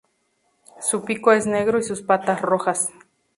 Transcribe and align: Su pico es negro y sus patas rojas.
Su 0.81 1.03
pico 1.05 1.31
es 1.31 1.45
negro 1.45 1.77
y 1.77 1.83
sus 1.83 2.01
patas 2.01 2.41
rojas. 2.41 2.89